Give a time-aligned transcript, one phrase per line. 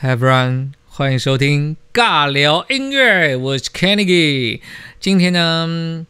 [0.00, 4.60] Hi everyone，欢迎收听尬聊音乐，我是 Kennedy。
[5.00, 6.06] 今天呢，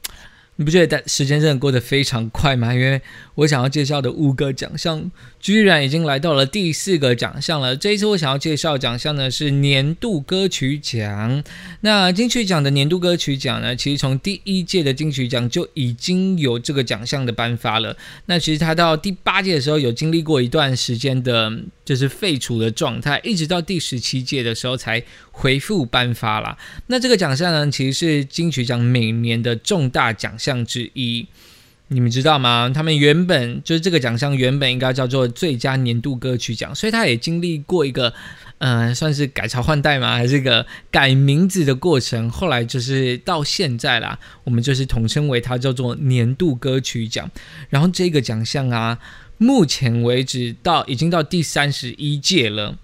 [0.60, 2.74] 你不觉得时间真的过得非常快吗？
[2.74, 3.00] 因为
[3.36, 7.76] 我想要介绍的五个奖项，居然已经来到了第四个奖项了。
[7.76, 11.44] 这一次我想要介绍奖项呢是年度歌曲奖。
[11.82, 17.96] 那金曲奖的年度歌曲奖呢，其实从第一届的金曲奖就已经有这个奖项的颁发了。
[18.26, 21.52] 那其实它到第八届的时候有经历过一段时间的，
[21.84, 25.00] 就是废除的状态，一直到第十七届的时候才
[25.30, 26.58] 恢复颁发啦。
[26.88, 31.26] 那这个奖项呢，其实是金曲奖每年的重大奖项项之一。
[31.90, 32.70] 你们知道吗？
[32.74, 38.12] 他们原本就是这个奖项，原本应该叫做最佳年度歌曲奖，所以它也经历过一个，
[38.58, 40.14] 嗯，算是改朝换代吗？
[40.14, 42.28] 还是一个改名字的过程？
[42.28, 47.30] 后来就是到现在啦，我们就是统称为它叫做年度歌曲奖。
[47.70, 48.98] 然后这个奖项啊，
[49.38, 52.76] 目前为止到已经到第三十一届了，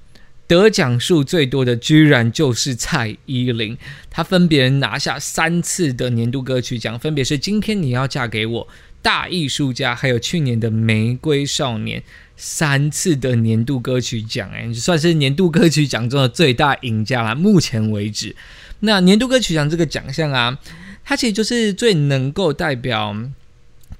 [0.47, 3.77] 得奖数最多的居然就是蔡依林，
[4.11, 8.67] 她分别拿下三次的年度歌曲奖，分别是《今天你要嫁给我》。
[9.01, 12.01] 大艺术家，还有去年的《玫瑰少年》
[12.39, 17.35] 三次的年度歌曲奖，哎，算是年度歌曲奖中的最大赢家了。
[17.35, 18.35] 目前为止，
[18.81, 20.59] 那年度歌曲奖这个奖项啊，
[21.05, 23.15] 它其实就是最能够代表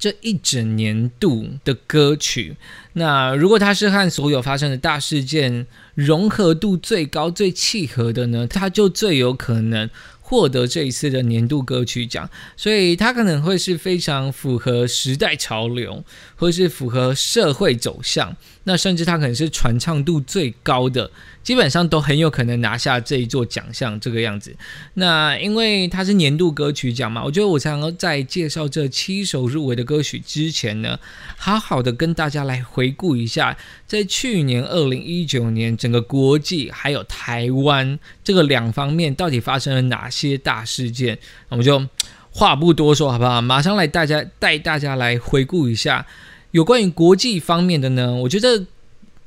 [0.05, 2.59] 这一整年度的歌曲。
[2.93, 9.89] 那如果它是和所有发生的大事件融合度最高、最契合的呢，它就最有可能。
[10.27, 16.03] 获得这一次的年度歌曲奖，所以它可能会是非常符合时代潮流，
[16.35, 18.35] 或是符合社会走向。
[18.65, 21.11] 那甚至它可能是传唱度最高的。
[21.43, 24.57] 基本上都很有可能拿下这一座奖项，这个样子。
[24.95, 30.99] 那因为它是年度歌曲奖嘛，我觉得我想要在介绍这七首入围的歌曲之前呢，
[31.37, 33.55] 好好的跟大家来回顾一下，
[33.87, 41.19] 在去年二零一九年整个国际还有台湾这个两方面到底发生了哪些大事件。
[41.51, 41.87] 那我们就
[42.31, 43.43] 话不多说，好不好？
[43.43, 46.07] 马上来大家带大家来回顾一下
[46.55, 48.65] 有关于国际方面的呢，我觉得。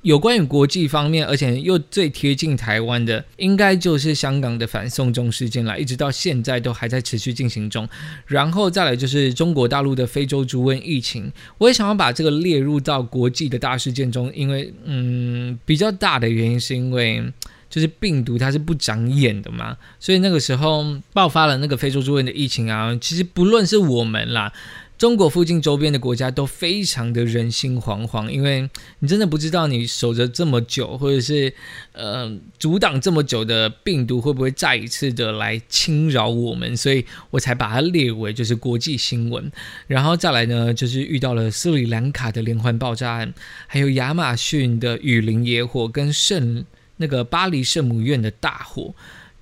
[0.03, 7.85] 有关于国际方面，而且又最贴近台湾的，应该就是香港的反送中事件了，一直到现在都还在持续进行中。
[8.25, 17.21] 然后再来就是中国大陆的非洲猪瘟疫情，我也想要把这个列入到国际的大事件中，因为嗯，比较大的原因是因为
[17.69, 24.53] 就是病毒它是不长眼的嘛，所以那个时候爆发了那个非洲猪瘟的疫情啊，其实不论是我们啦。
[24.97, 31.53] 中国附近周边的国家都非常的人心惶惶，因为你真的不知道你守着这么久，或者是
[31.91, 39.51] 呃阻挡这么久的病毒会不会再一次的来侵扰我们，所以我才把它列为就是国际新闻。
[39.85, 43.31] 然后再来呢，就是遇到了斯里兰卡的连环爆炸案，
[43.67, 46.65] 还有亚马逊的雨林野火跟圣
[46.97, 48.95] 那个巴黎圣母院的大火。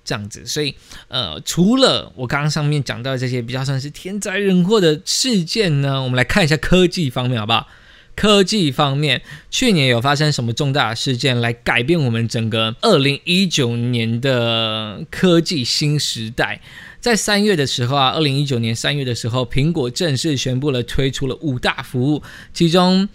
[0.05, 0.75] 这样子，所以
[1.07, 7.67] 呃，除了我刚刚上面讲到这些比较算是天灾人祸的事件呢，我们来看一下科技方面，好不好？
[8.15, 16.61] 科技方面，去年有发生什么重大事件来改变我们整个二零一九年的科技新时代？
[17.01, 22.23] 在三月的时候啊，二零一九年三月的时候，苹果正式宣布了推出了五大服务，
[22.53, 23.09] 其中。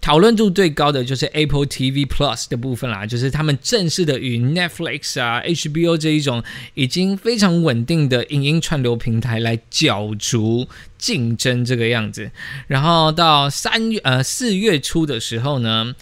[0.00, 6.42] 讨论度最高的就是 Apple TV Plus 的部分啦，就是他们正式的与 Netflix 啊、HBO 这一种
[6.74, 10.66] 已经非常稳定的影音串流平台来角逐
[10.96, 12.30] 竞争这个样子。
[12.66, 15.94] 然后到三月呃四月初的时候呢。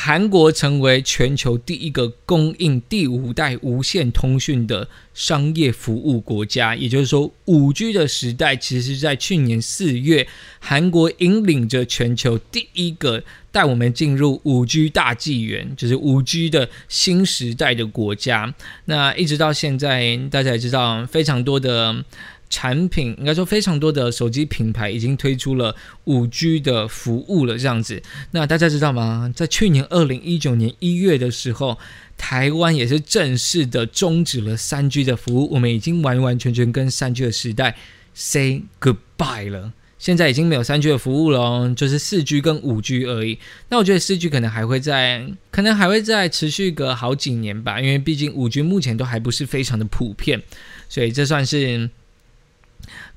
[0.00, 10.28] 韩国成为全球第一个供应第五代无线通讯的商业服务国家，也就是说，五 G 的时代其实是在去年四月，
[10.60, 18.54] 韩国引领着全球第一个带我们进入五 G 大纪元，就是五 G 的新时代的国家。
[18.84, 22.04] 那一直到现在，大家也知道，非常多的。
[22.50, 28.02] 产品应该说非常多的手机品牌已经推出了五 G 的服务了，这样子。
[28.30, 29.30] 那大家知道吗？
[29.36, 31.78] 在去年二零一九年一月的时候，
[32.16, 37.76] 台湾也是正式的终止了三 G 的服务，我们已经完完全全跟三 G 的时代
[38.14, 39.74] say goodbye 了。
[39.98, 43.38] 现在已经没有三 G 的服务了，就是四 G 跟五 G 而已。
[43.68, 50.42] 那我觉得四 G 可能还会在，可能还会再持续个好几年吧，因为毕竟五 G 目前都还不是非常的普遍，
[50.88, 51.90] 所以这算是。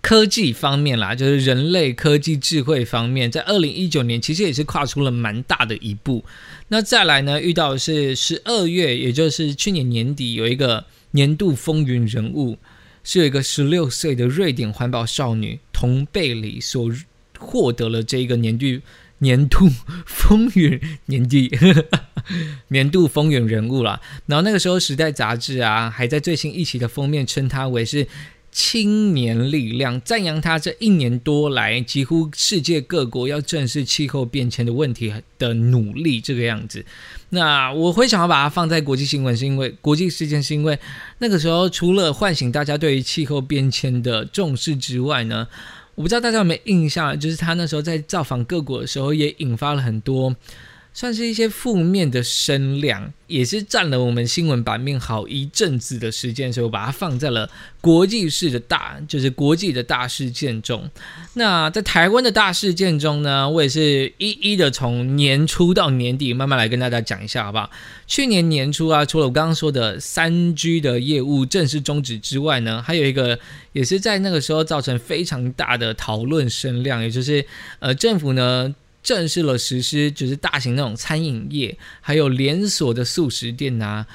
[0.02, 6.26] 科技方面啦，就是人类科技智慧方面，在二零一九年其实也是跨出了蛮大的一步。
[6.70, 12.58] 那再来呢，遇到的是十二月，也就是去年年底，有一个年度风云人物，
[13.04, 16.92] 是有一个十六岁的瑞典环保少女童贝里所
[17.38, 18.66] 获得了这一个年度
[19.20, 19.70] 年度
[20.08, 21.52] 风云年纪
[22.70, 24.02] 年度风云人物啦。
[24.26, 28.08] 然后那个时候，《时代》杂志啊，还在最新一期的封面称他为是。
[28.52, 36.86] 青年力量赞扬他这一年多来几乎世界各国要正视气候变迁的问题的努力，这个样子。
[37.30, 40.78] 那我会想要把它放在国际新闻，是因为国际事件，是因为
[41.20, 45.48] 那个时候除了唤醒大家对于气候变迁的重视之外呢，
[45.96, 50.36] 我不知道大家有没有印象，就是他那时候在造访各国的时候，也引发了很多。
[50.94, 57.50] 算是一些负面的声量，也是占了我们新闻版面好一阵子的时间，所以我把它放在了
[57.80, 60.90] 国际式的大，就是国际的大事件中。
[61.36, 67.72] 那在台湾的大事件中呢，我也是一一的从年初到年底慢慢来跟大家讲一下，好不好？
[68.06, 73.40] 去年年初啊，除了我刚刚说的三 G 的业务正式终止之外呢，还有一个
[73.72, 77.46] 也是在那个时候造成非常大的讨论声量，也就是
[77.80, 78.76] 呃政府呢。
[79.04, 84.06] 正式了实施，就是大型那种餐饮业，还有连锁的素食店呐，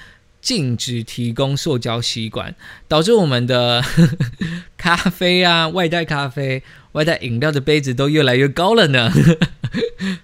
[0.40, 2.54] 禁止提供塑胶吸管，
[2.86, 3.82] 导致我们的
[4.76, 6.62] 咖啡啊、外带咖啡、
[6.92, 9.12] 外带饮料的杯子都越来越高了呢。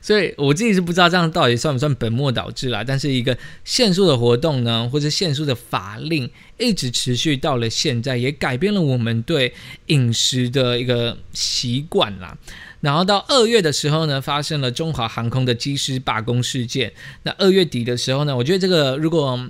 [0.00, 2.82] 所以我自己是不知道这样到底算不算本末倒置啦。
[2.84, 9.52] 但是一个限速的活动呢，或者限速的法令，一直持续到了现在，也改变了我们对
[9.86, 12.38] 饮食的一个习惯啦。
[12.82, 16.92] 然后到二月的时候呢，发生了中华航空的机师罢工事件。
[17.22, 19.40] 那二月底的时候呢，我觉得这个如果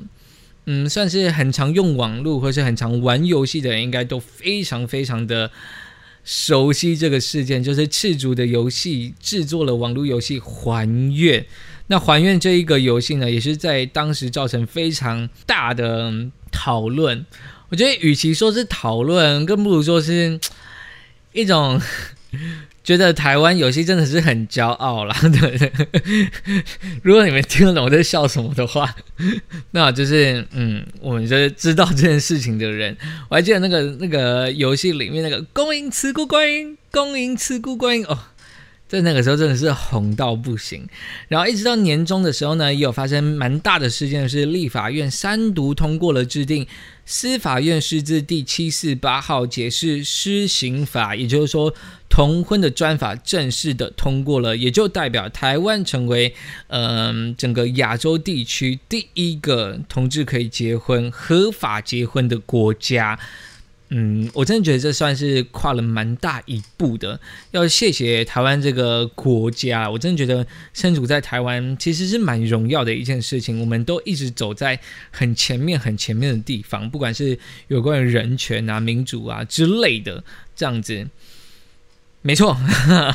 [0.67, 5.51] 嗯算是很常用网络或是很常玩游戏的人，应该都非常非常的
[6.23, 11.41] 熟悉这个事件，就是赤足的游戏制作了网络游戏《还愿》。
[11.87, 16.13] 那《还愿》这一个游戏呢，也是在当时造成非常大的
[16.53, 17.25] 讨论。
[17.71, 20.39] 我觉得与其说是讨论，更不如说是
[21.33, 21.81] 一种。
[22.85, 25.73] 觉得台湾游戏真的是很骄傲啦，对 不对。
[27.03, 28.93] 如果你们听得懂我在笑什么的话，
[29.71, 32.97] 那就是嗯，我们就是知道这件事情的人。
[33.29, 38.19] 我还记得那个那个游戏里面那个“恭迎慈姑观音，恭迎慈姑观音”哦。
[38.93, 40.87] 在那个时候真的是红到不行，
[41.27, 46.67] 然后一直到年终的时候呢，也有发生蛮大的事件，是立法院三读通过了制定
[47.07, 51.73] 司法院释字第七四八号解释施行法，也就是说
[52.11, 56.35] 同婚的专法正式的通过了，也就代表台湾成为
[56.67, 63.19] 嗯整个亚洲地区第一个同志可以结婚合法结婚的国家。
[63.95, 67.21] 嗯，我真的觉得这算是跨了蛮大一步的。
[67.51, 73.61] 要谢谢台湾这个国家，我真的觉得身处在台湾其实是蛮荣耀的一件事情。
[73.61, 74.81] 我们都一直走在
[75.11, 80.25] 很前面、很前面的地方，不管是有关于人权啊、民主啊之类的
[80.57, 81.07] 这样子。
[82.25, 82.57] 没错，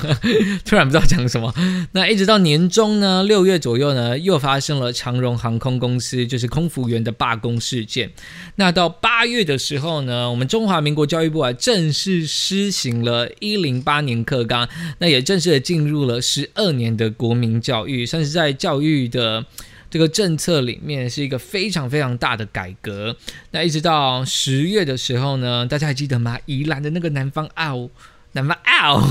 [0.66, 1.54] 突然不知道讲什么。
[1.94, 8.12] 那一直到年终呢，六月左右呢，又发生了长荣航空公司就是空服员的罢工事件。
[8.56, 14.68] 那到八月的时候呢，我们中华民国教育部啊正式施行了一零八年课纲，
[15.00, 19.46] 那也正式的进入了十二年的国民教育，算是在教育的
[19.90, 23.16] 这个政策里面是一个非常非常大的改革。
[23.52, 26.38] 那一直到十月的时候呢，大家还记得吗？
[26.46, 27.90] 宜兰的那个南方澳。
[28.38, 28.98] 南方澳，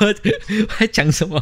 [0.00, 0.12] 我我
[0.80, 1.40] 在讲什么？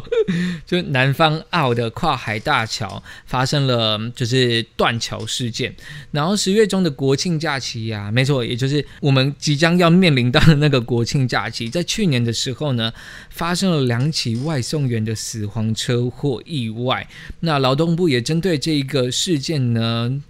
[0.63, 5.75] 就南方澳的跨海大桥发生了，就是断桥事件。
[6.11, 12.93] 然后十月中的国庆假期呀，没错，也就是我们即将要面临到的那个国庆假期，在去年的时候呢，
[13.31, 17.07] 发生了两起外送员的死亡车祸意外。
[17.39, 20.21] 那劳动部也针对这一个事件呢，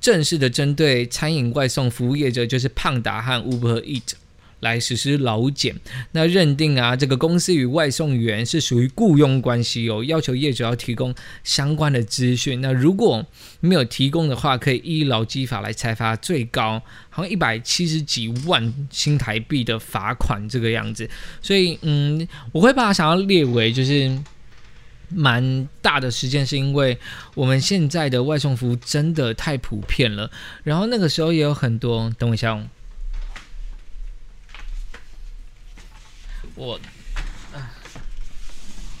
[0.00, 4.12] 正式的针对餐饮外送服务业者，就是胖达和 Uber Eat。
[4.66, 5.74] 来实施劳检，
[6.12, 12.60] 那认定啊，这个公司与外送员是属于雇佣关系哦，要求业主要提供相关的资讯。
[12.60, 13.24] 那如果
[13.60, 21.08] 没有提供的话，可以依劳基法来裁罚，最高好像一百七十几万新台币的罚款这个样子。
[21.40, 24.18] 所以，嗯，我会把它想要列为就是
[25.08, 26.98] 蛮大的事件，是因为
[27.34, 30.30] 我们现在的外送服务真的太普遍了。
[30.64, 32.60] 然后那个时候也有很多，等我一下。
[36.56, 36.80] 我，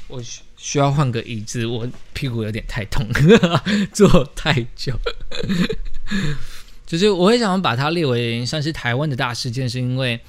[0.08, 3.08] 我需需要换个椅子，我屁股有点太痛，
[3.92, 4.98] 坐太久。
[6.86, 10.20] 就是我会想把它列为算是台湾的大事件，是因为，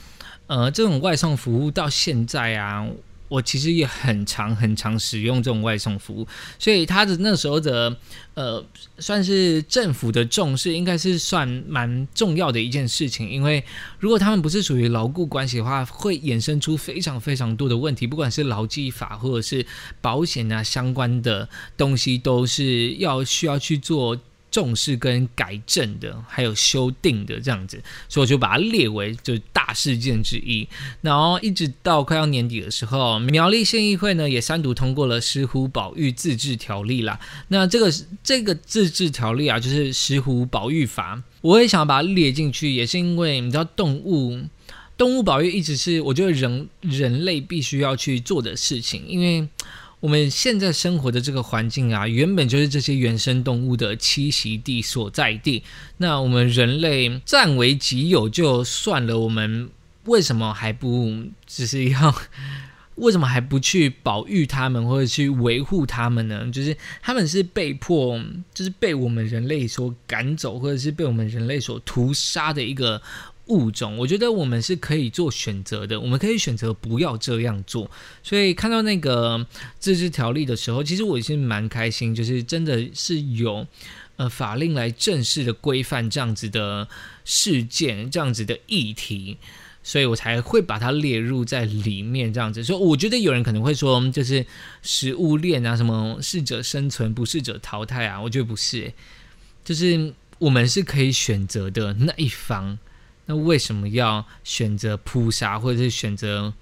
[0.48, 2.88] 呃，这种外送服务到现在啊，
[3.27, 7.96] 我其实也很常很常使用这种外送服务，所以他的那时候的
[8.34, 8.63] 呃，
[9.00, 13.29] 算是政府的重视，应该是算蛮重要的一件事情。
[13.29, 13.63] 因为
[14.00, 19.65] 如果他们不是属于牢固关系的话，会衍生出非常非常多的问题，不管是劳基法或者是
[20.01, 24.17] 保险啊相关的东西，都是要需要去做。
[24.49, 30.67] 重视跟改正的，还有修订的这样子，所以我就把它列为就是大事件之一。
[31.01, 37.19] 然后一直到快要年底的时候，苗栗县议会呢也三读通过了石虎保育自治条例啦。
[37.49, 44.39] 那这个这个自治条例啊，就是石虎保育法，我也想要把它列进去，也是因为你知道动物
[44.97, 49.47] 动物保育一直是我觉得人人类必须要去做的事情，因为。
[49.99, 55.63] 我们现在生活的这个环境啊，原本就是这些原生动物的栖息地所在地。
[55.97, 59.69] 那我们人类占为己有就算了，我们
[60.05, 62.13] 为什么还不只是要？
[62.97, 66.49] 为什么还不去保育它们或者去维护它们呢？
[66.51, 68.19] 就是他们是被迫，
[68.53, 73.01] 就是被我们人类所赶走，或者是被我们人类所屠杀的一个。
[73.47, 77.89] 物种，我觉得我们是可以做选择的，我们可以选择不要这样做。
[78.23, 79.45] 所以看到那个
[79.79, 83.65] 自治条例的时候，其实我也是蛮开心，就是真的是有
[84.17, 86.87] 呃法令来正式的规范这样子的
[87.25, 89.37] 事件，这样子的议题，
[89.83, 92.63] 所以我才会把它列入在里面这样子。
[92.63, 94.45] 所以我觉得有人可能会说，就是
[94.81, 98.91] 食物链啊，什么适者生存，不适者淘汰啊，我觉得不是，
[99.63, 102.77] 就是我们是可以选择的那一方。
[103.27, 106.53] 那为什么要选择扑杀，或者是选择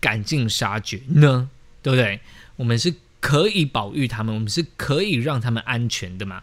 [0.00, 1.48] 赶尽杀绝呢？
[1.80, 2.20] 对不对？
[2.56, 6.42] 我们是可以保育他们，我们是可以让他们安全的嘛。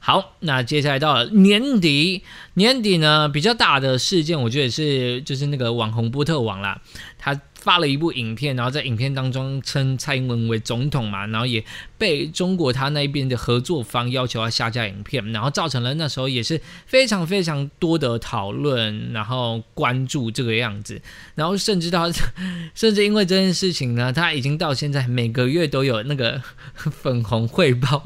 [0.00, 2.22] 好，那接下来到了年底，
[2.54, 6.82] 年底呢比较大的事件，我觉得是就是那个网红波特王啦，
[7.18, 7.40] 他。
[7.64, 11.64] 发了一部影片，然后在影片当中称蔡英文为总统嘛，然后也
[11.96, 21.00] 被中国他那边的合作方要求要下架影片，然后造成了那时候也是非常非常多的讨论，然后关注这个样子，
[21.34, 22.12] 然后甚至到
[22.76, 26.42] 甚至因为这件事情呢，他已经到现在每个月都有那个
[26.76, 28.04] 粉红汇报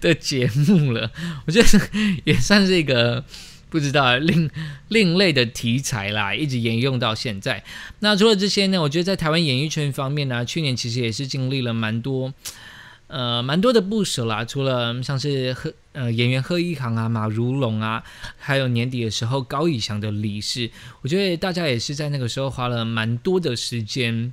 [0.00, 1.12] 的节目了，
[1.46, 1.68] 我觉得
[2.24, 3.24] 也算是一个。
[3.76, 4.50] 不知道另
[4.88, 7.62] 另类的题材啦，一直沿用到现在。
[7.98, 8.80] 那除了这些呢？
[8.80, 12.32] 我觉得在台湾演艺圈方面呢，去年其实也是经历了蛮多，
[13.08, 14.42] 呃，蛮多的不舍啦。
[14.46, 18.02] 除了像是贺呃演员贺一航啊、马如龙啊，
[18.38, 20.70] 还有年底的时候高以翔的离世，
[21.02, 24.32] 我觉得大家也是在那个时候花了蛮多的时间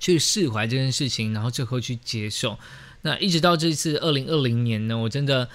[0.00, 2.58] 去释怀这件事情，然后最后去接受。
[3.02, 5.50] 那一直到这次二零二零年呢，我真的。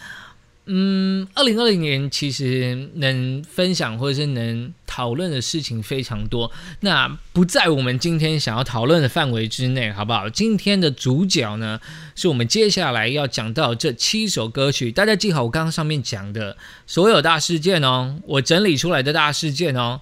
[0.69, 10.29] 嗯，二零二零年其实能分享或者是能讨论的事情非常多，那不在我们今天想要讨论的范围之内，好不好？
[10.29, 11.79] 今天的主角呢，
[12.15, 20.01] 是我们接下来要讲到这七首歌曲，大家记好我刚刚上面讲的所有大事件哦，我整理出来的大事件哦，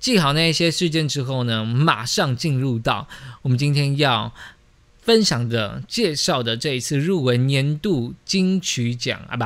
[0.00, 3.06] 记好那一些事件之后呢，马上进入到
[3.42, 4.32] 我们今天要
[5.02, 9.44] 分享的、介绍的这一次入围年度金曲奖啊，不。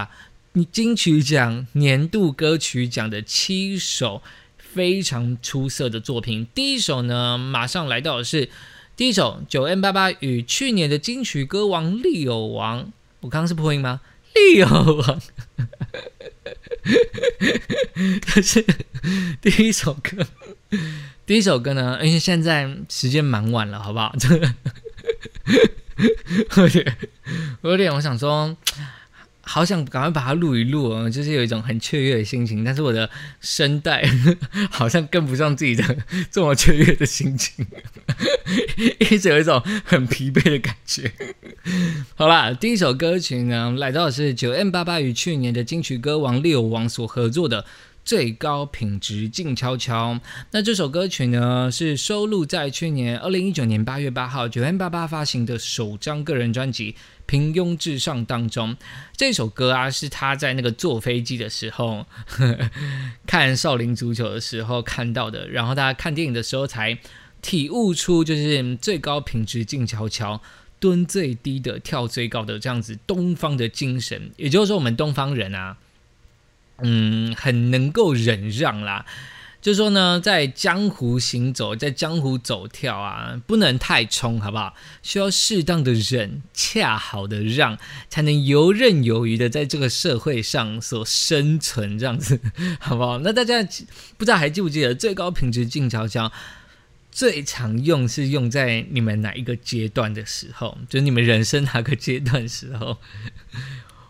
[0.54, 4.20] 你金曲奖年度歌曲奖的七首
[4.58, 8.50] 非常出色的作品，第一首呢，马上来到的是
[8.96, 14.00] 第一首九 N 八八与去年的金曲歌王利友王，我刚刚是破音吗？
[14.34, 15.22] 利友王，
[18.20, 18.66] 这是
[19.40, 20.26] 第一首歌，
[21.24, 24.12] 第一首歌呢，因为现在时间蛮晚了，好不好？
[26.56, 26.96] 我有点，
[27.62, 28.56] 有点，我想说。
[29.52, 34.08] 好想赶快把它录一录哦，就是有一种很雀跃的心情，但是我的声带
[34.70, 35.96] 好像跟不上自己的
[36.30, 37.66] 这么雀跃的心情，
[39.10, 41.10] 一直有一种很疲惫的感觉。
[42.14, 47.66] 好啦，第一首歌曲呢，来到的是九 M 八八与去年的金曲歌王六王所合作的。
[48.10, 50.18] 最高品质静悄悄。
[50.50, 56.92] 那这首歌曲呢，是收录在去年二零一九年八月八号九 N 八八发行的首张个人专辑
[57.26, 58.76] 《平庸至上》当中。
[59.16, 62.04] 这首歌啊，是他在那个坐飞机的时候
[63.28, 66.98] 看少林足球的时候看到的，然后大家看电影的时候才
[67.40, 70.42] 体悟出，就是最高品质静悄悄，
[70.80, 74.32] 蹲最低的跳最高的这样子东方的精神。
[74.36, 75.76] 也就是说，我们东方人啊。
[76.82, 79.04] 嗯，很能够忍让啦，
[79.60, 84.74] 就说呢，在江湖行走，在江湖走跳啊，不能太冲，好不好？
[85.02, 92.40] 需要适当的忍，恰好的让，才能游刃有余的在这个社会上所生存，这样子，
[92.80, 93.18] 好不好？
[93.18, 93.62] 那大家
[94.16, 96.32] 不知道还记不记得最高品质静悄悄？
[97.12, 100.78] 最常用是用在你们哪一个阶段的时候？
[100.88, 102.96] 就是你们人生哪个阶段时候？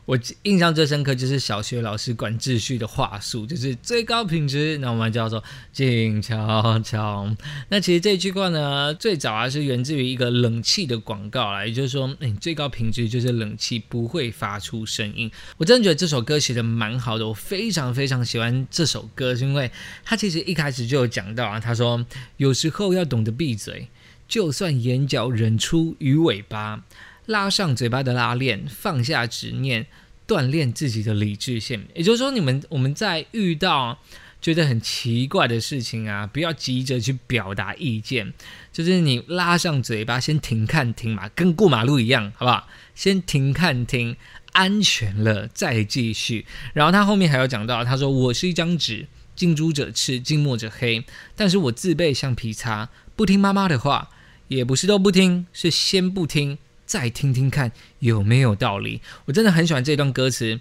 [0.07, 4.77] 我印象最深刻就是小学老师管秩序的话术，就是最高品质。
[4.79, 5.43] 那我们叫做
[5.73, 7.31] 静悄悄。
[7.69, 15.31] 那其实这句话呢，最早啊是源自于一个冷气的广告啦，也就是说，嗯，最高品质就是冷气不会发出声音。
[15.59, 19.71] 我真的觉得这首歌写的蛮好的，我非常非常喜欢这首歌，是因为
[20.05, 22.05] 他其实一开始就有讲到啊，他说
[22.39, 23.89] 有时候要懂得闭嘴，
[24.27, 26.83] 就算眼角忍出鱼尾巴。
[27.31, 29.87] 拉上嘴巴的拉链，放下执念，
[30.27, 31.87] 锻炼自己的理智线。
[31.95, 33.97] 也就是说，你们我们在遇到
[34.43, 38.33] 觉得很奇怪的事情啊，不要急着去表达意见，
[38.73, 42.67] 就是你拉上嘴巴，先停看停嘛，跟过马路一样，好不好？
[42.97, 44.17] 先停看停，
[44.51, 46.45] 安全了再继续。
[46.73, 49.07] 然后他后面还有讲到，他说：“我是一张纸，
[49.37, 51.05] 近朱者赤，近墨者黑，
[51.37, 54.09] 但是我自备橡皮擦，不听妈妈的话，
[54.49, 56.59] 也不是都不听，是先不听。”
[56.91, 57.71] 再听听看
[58.01, 59.01] 有没有道理？
[59.27, 60.59] 我真的很喜欢这段歌词。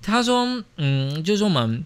[0.00, 1.84] 他说：“嗯，就是说我们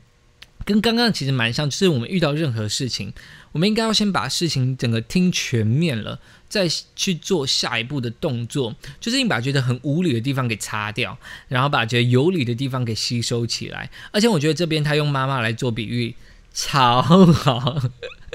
[0.64, 3.12] 跟刚刚其实蛮像，就是我们遇到任何事情，
[3.50, 8.76] 我们应该要先把事情整个听全面了，再去做下一步的动作。
[9.00, 11.18] 就是你把觉得很无理的地方给擦掉，
[11.49, 13.90] 然后把觉得有理的地方给吸收起来。
[14.12, 16.14] 而且我觉得这边他用妈妈来做比喻，
[16.52, 17.83] 超好。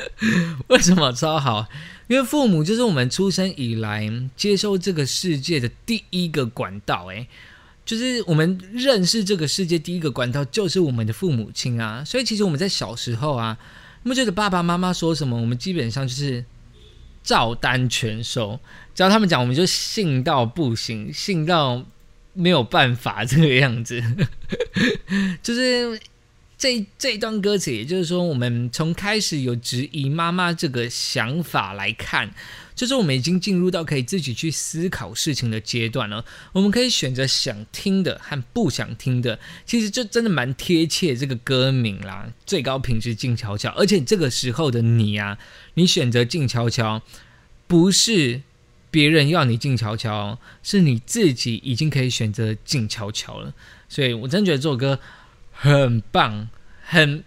[0.68, 1.68] 为什么超好？”
[2.08, 7.28] 因为父母就是我们出生以来接受这个世界的第一个管道，诶，
[7.84, 12.04] 就是我们认识这个世界第一个管道就是我们的父母亲啊。
[12.06, 13.58] 所以其实我们在小时候啊，
[14.04, 16.46] 那么觉得爸爸妈妈说什么，我们基本上就是
[17.24, 18.60] 照单全收，
[18.94, 21.84] 只要他们讲，我们就信到不行，信到
[22.34, 24.04] 没有办法这个样子，
[25.42, 26.00] 就是。
[26.66, 32.34] 这这一段歌词，也就是说，我们从开始有质疑妈妈这个想法来看，
[32.74, 36.26] 就是我们已经进入到可以自己去思考事情的阶段了。
[36.54, 42.34] 我们可以选择想听的和不想听的，其实就真的蛮贴切这个歌名啦。
[42.48, 45.38] 最高品质静悄悄，而且这个时候的你啊，
[45.76, 47.04] 你选择静悄悄，
[47.68, 48.42] 不是
[48.90, 53.54] 别人要你静悄悄，是你自己已经可以选择静悄悄了。
[53.88, 55.00] 所以我真觉得这首歌。
[55.58, 56.50] 很棒，
[56.84, 57.24] 很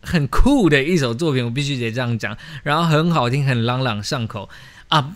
[0.00, 2.36] 很酷的一首作品，我必须得这样讲。
[2.62, 4.48] 然后很好听，很朗朗上口
[4.88, 5.14] 啊！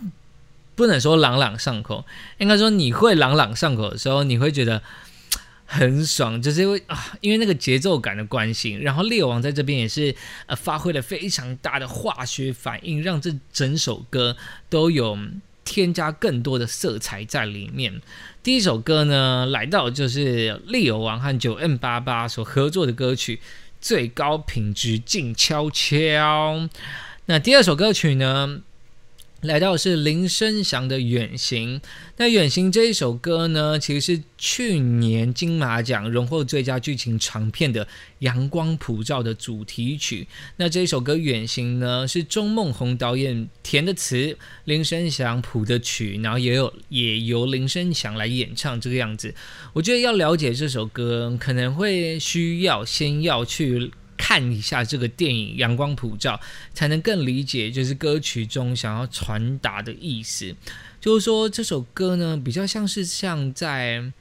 [0.75, 2.05] 不能说朗朗上口，
[2.39, 4.83] 应该说你会朗朗上口的时候，你会觉得
[5.65, 8.73] 很爽，就是因为啊，因为那个节奏感的关系。
[8.75, 10.15] 然后猎王在这边也是
[10.47, 14.37] 呃发挥了非常大的化学反应，让这整首歌
[14.69, 15.17] 都有。
[15.71, 18.03] 添加更多的色彩在里面。
[18.43, 23.37] 第一首歌呢，来到就是利友王和九 N 八八所合作的歌曲
[23.81, 26.57] 《最高品质静悄悄》。
[27.27, 28.63] 那第二首歌曲呢？
[29.43, 31.81] 来到是林声祥的《远行》，
[32.19, 37.87] 那《远行》这一首歌呢，其实是去年金马奖荣获最佳剧情长片的
[38.19, 40.29] 《阳光普照》的主题曲。
[40.57, 49.35] 那这一首歌《远行》呢，是钟梦宏导演填的词，林声祥谱的曲，然后也有也由林声祥来演唱这个样子。
[49.73, 53.91] 我觉得要了解这首歌，可能会需要先要去。
[54.31, 56.37] 看一下这个电影《阳光普照》，
[56.73, 60.55] 才能更理解就是歌曲中想要传达的意思。
[61.01, 64.13] 就是说这首歌呢，比较像是像在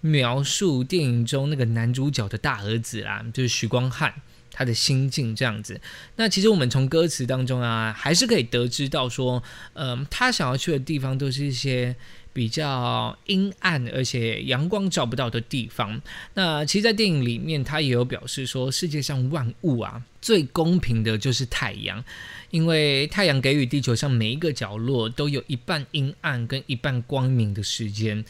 [0.00, 4.12] 描述电影中那个男主角的大儿子啦，就是许光汉
[4.50, 5.80] 他的心境这样子。
[6.16, 9.40] 那其实我们从歌词当中啊，还是可以得知到说，
[9.74, 11.94] 嗯，他想要去的地方都是一些。
[12.34, 16.02] 比较阴暗，而且阳光照不到的地方。
[16.34, 22.04] 那其实，在电影里面，他也有表示说，世界上万物啊，最公平的就是太阳，
[22.50, 28.24] 因为太阳给予地球上每一个角落都有一半阴暗跟一半光明的时间。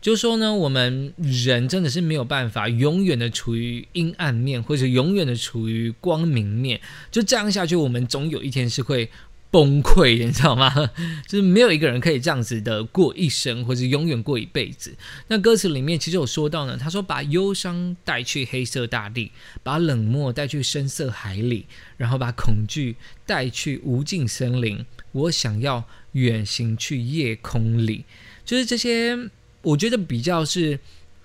[0.00, 6.80] 就说呢，我们人真的是没有办法永远的处于阴暗面，或者永远的处于光明面。
[7.10, 9.10] 就这样下去，我们总有一天是会。
[9.52, 10.72] 崩溃，你知道吗？
[11.28, 14.96] 就是没有一个人可以这样子的过一生，或者永远过一辈子。
[15.28, 19.30] 那歌词里面其实有说到呢，他说把忧伤带去黑色大地，
[19.62, 21.66] 把冷漠带去深色海里，
[21.98, 24.84] 然后把恐惧带去无尽森林。
[25.12, 28.06] 我想要远行去夜空里，
[28.46, 29.18] 就是这些，
[29.60, 30.80] 我觉得比较是。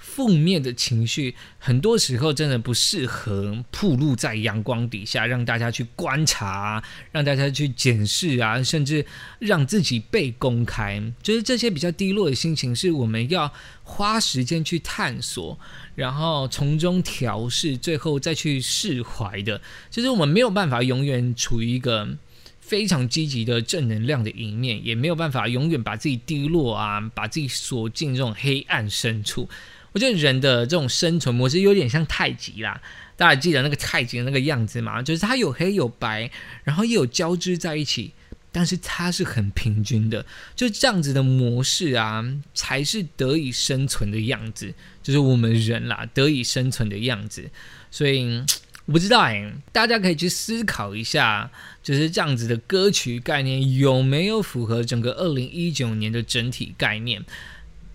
[0.10, 9.06] 负面的情绪很多时候真的不适合暴露在阳光底下，让大家去观察，让大家去检视啊，甚至
[9.38, 11.04] 让自己被公开。
[11.22, 13.52] 就是这些比较低落的心情，是我们要
[13.84, 15.60] 花时间去探索，
[15.94, 19.62] 然后从中调试，最后再去释怀的。
[19.92, 22.18] 就是我们没有办法永远处于一个。
[22.60, 29.48] 非常积极的正能量的一面，也没有办法永远把自己低落啊，把自己锁进这种黑暗深处。
[29.98, 32.80] 我觉得人的这种生存模式有点像太极啦，
[33.16, 35.02] 大家记得那个太极的那个样子吗？
[35.02, 36.30] 就是它有黑有白，
[36.64, 38.14] 然后也有交织在一起，
[38.52, 40.24] 但是它是很平均的，
[40.56, 47.50] 就这样子的模式啊，才是得以生存的样子，就是我们人啦得以生存的样子。
[47.90, 48.46] 所以
[48.86, 51.50] 我不知道哎，大家可以去思考一下，
[51.82, 57.26] 就是这样子的歌曲概念有没有符合整个二零一九年的整体概念？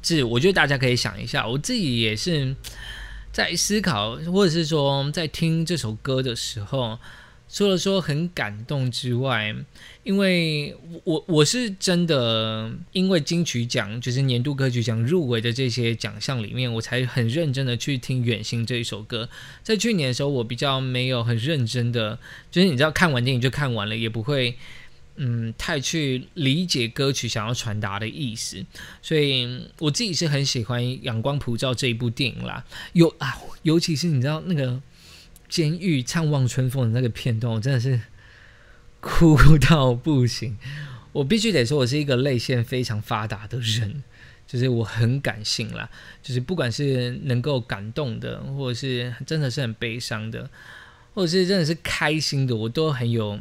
[0.02, 2.56] 是，我觉得大家可以想一下，我自己也是
[3.32, 6.98] 在思考，或者是说在听这首歌的时候，
[7.48, 9.54] 除了说很感动之外，
[10.02, 19.28] 因为我我是真的因为金曲奖就是年度歌曲奖入围的这些奖项里面，我才很认真的去听《远行》这一首歌。
[19.62, 22.18] 在去年的时候，我比较没有很认真的，
[22.50, 24.56] 就是你知道看完电影就看完了，也不会。
[25.16, 28.64] 嗯，太去理解歌曲想要传达的意思，
[29.02, 32.64] 所以我自己是很喜欢《阳光普照》这一部电影啦。
[32.94, 34.80] 有啊，尤其是你知道那个
[35.50, 38.00] 监狱唱《望春风》的那个片段，我真的是
[39.00, 40.56] 哭到不行。
[41.12, 44.02] 我必须得说，我是一个泪腺非常发达的人，
[44.46, 45.90] 就是我很感性啦，
[46.22, 50.48] 就是不管是能够感动的，或者是真的是很悲伤的，
[51.12, 53.38] 或者是真的是开心的，我都很有。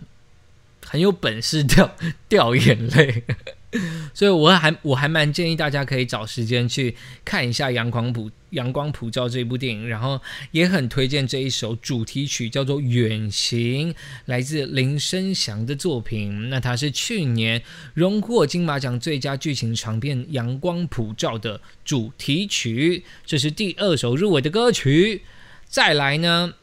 [0.86, 1.96] 很有本事掉
[2.28, 3.24] 掉眼泪，
[4.14, 10.20] 所以我还我还蛮建议大家可以找时间去看一下《阳光普阳光普照》这部电影，然后
[10.52, 13.94] 也很推荐这一首主题曲，叫做《远行》，
[14.26, 16.50] 来自林生祥的作品。
[16.50, 17.64] 那它是去年
[17.94, 25.22] 荣获金马奖最佳剧情长片《阳光普照》的主题曲，这是第二首入围的歌曲。
[25.70, 26.54] 再来呢？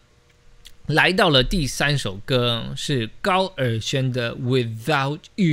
[0.89, 5.45] 来到了第三首歌是高尔宣的《Without You》，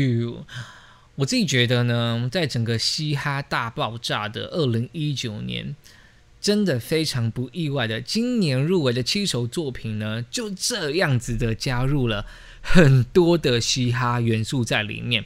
[1.15, 5.75] 我自己觉得呢，在整个嘻哈大爆炸的二零一九年，
[6.39, 12.25] 真的非常不意外的，今年入围的七首作品呢，就这样子的加入了
[12.61, 15.25] 很多的嘻哈元素在里面。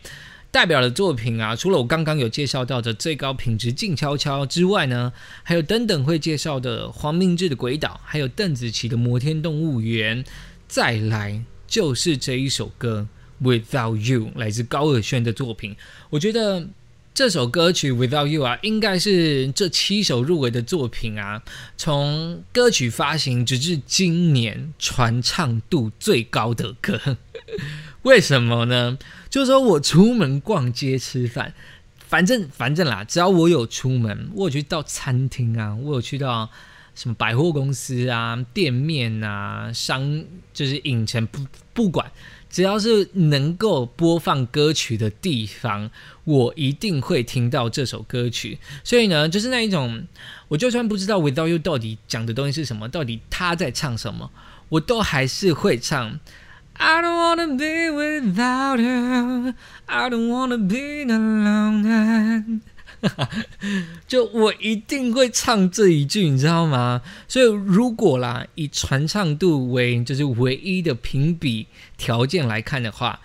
[0.51, 10.25] 代表的作品啊，除了我刚刚有介绍到的最高品质静悄悄之外呢，还有等等会介绍的黄明志的鬼岛，还有邓紫棋的摩天动物园，
[10.67, 13.07] 再来就是这一首歌
[13.45, 15.75] 《Without You》，来自高尔宣的作品。
[16.09, 16.67] 我觉得
[17.13, 21.43] 这首歌曲《Without You》啊，应该是这七首入围的作品啊，
[21.77, 27.17] 从歌曲发行直至今年传唱度最高的歌。
[28.09, 28.97] 为什么呢？
[29.29, 31.53] 就是说我出门逛街吃饭，
[31.99, 36.49] 反正反正啦，只要我有出门，我有去到餐厅啊，我有去到
[36.95, 42.11] 什么百货公司啊、店面啊、商就是影城，不不管，
[42.49, 45.91] 只要是能够播放歌曲的地方，
[46.23, 48.57] 我一定会听到这首歌曲。
[48.83, 50.07] 所以呢，就是那一种，
[50.47, 54.31] 我就算不知道 Without You 到底讲的东西是什么，到底他在唱什么，
[54.69, 56.19] 我都还是会唱。
[56.81, 59.53] I don't wanna be without you.
[59.85, 62.61] I don't wanna be alone.
[64.07, 67.01] 就我一定会唱这一句，你知道吗？
[67.27, 73.19] 所以如果啦，以传唱度为就是唯一的评比条件来看的话。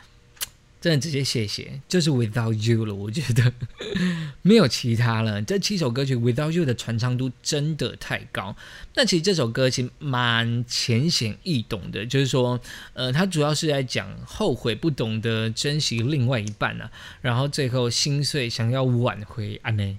[0.85, 2.94] 真的直接谢谢，就是 Without You 了。
[2.94, 3.51] 我觉得
[4.42, 5.40] 没有其他了。
[5.40, 8.55] 这七首歌曲 Without You 的传唱度真的太高。
[8.94, 12.61] 那其实这首歌其实蛮浅显易懂的，就是说，
[12.92, 16.90] 呃，它主要是在讲后悔不懂得珍惜另外一半啊，
[17.23, 19.97] 然后最后心碎想要挽回安内。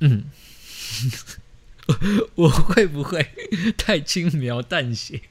[0.00, 0.24] 嗯，
[2.36, 3.26] 我会不会
[3.78, 5.22] 太轻描淡写？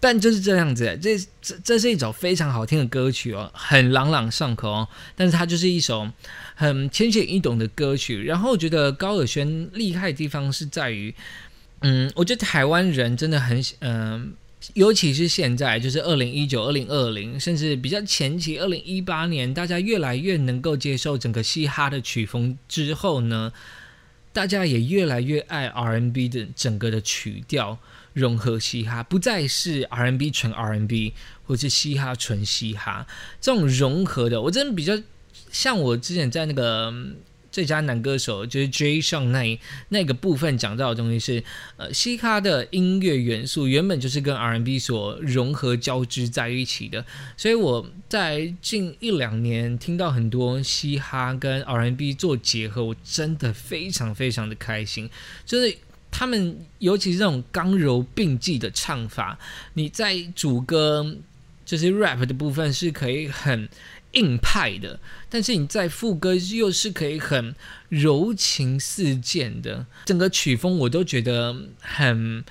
[0.00, 4.88] 但就是这样子，这这这是一首非常好听的歌曲哦，很朗朗上口哦。
[5.16, 6.08] 但是它就是一首
[6.54, 8.22] 很浅显易懂的歌曲。
[8.22, 11.12] 然后我觉得高尔轩厉害的地方是在于，
[11.80, 14.32] 嗯，我觉得台湾人真的很嗯，
[14.74, 23.52] 尤其是现在，就是二零一九、二零二零，甚至比较前期二零一八年，大家越来越能够接受整个嘻哈的曲风之后呢，
[24.32, 27.80] 大家也越来越爱 R&B 的整个的曲调。
[28.18, 33.06] 融合嘻哈不再是 R&B 纯 R&B，或是嘻哈纯嘻哈，
[33.40, 34.92] 这种融合的，我真的比较
[35.52, 36.92] 像我之前在那个
[37.50, 41.44] 最佳男歌手，就是 Jay 上那那个部分讲到的东西是，
[41.76, 47.04] 呃，嘻哈的音乐元素原本就是跟 R&B 所融合交织在一起的，
[47.36, 55.08] 所以我在近一两年听到很多嘻哈跟 R&B 做结合，我真的非常非常的开心，
[55.46, 55.78] 就是。
[56.10, 59.38] 他们尤其是这种刚柔并济的唱法，
[59.74, 61.16] 你在主歌
[61.64, 63.68] 就是 rap 的部分是可以很
[64.12, 67.54] 硬派的，但是你在副歌又是可以很
[67.90, 72.42] 柔情似箭的，整个曲风我都觉得很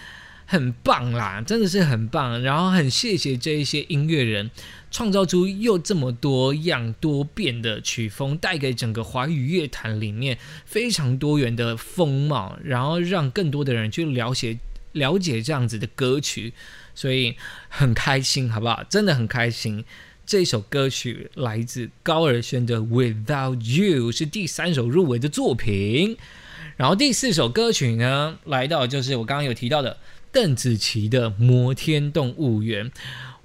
[0.45, 2.41] 很棒啦，真的是很棒。
[2.41, 4.49] 然后很谢谢这一些音乐人
[4.89, 14.57] 创造出又这么多样多变的曲风，带给整个华语乐坛里面非常多元的风貌，然后让更多的人去了解
[14.93, 16.53] 了解这样子的歌曲。
[16.95, 17.35] 所以
[17.69, 18.83] 很开心，好不好？
[18.89, 19.85] 真的很开心。
[20.25, 26.17] 这首歌曲来自高尔宣的《Without You》，是第三首入围的作品。
[26.75, 29.97] 然后第四首歌曲呢，来到就是我刚刚有提到的
[30.31, 32.89] 邓紫棋的《摩天动物园》。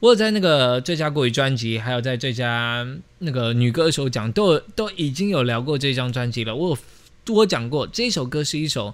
[0.02, 2.84] 我有在那个最佳国语专辑，还有在最佳
[3.20, 6.56] 那个女歌手奖，都都已经有聊过这张专辑了。
[6.56, 6.78] 我有
[7.24, 8.92] 多讲过，这首歌是一首